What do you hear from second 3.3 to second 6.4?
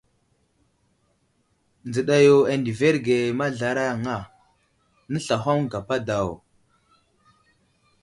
mazlaraŋa, nəslahoŋ gapa daw.